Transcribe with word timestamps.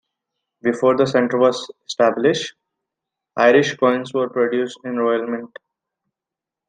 Before 0.63 0.97
the 0.97 1.05
centre 1.05 1.37
was 1.37 1.69
established, 1.85 2.55
Irish 3.37 3.75
coins 3.77 4.11
were 4.15 4.29
produced 4.29 4.79
in 4.83 4.95
the 4.95 5.01
Royal 5.01 5.27
Mint. 5.27 5.55